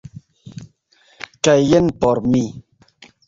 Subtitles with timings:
[1.47, 2.43] kaj jen por mi.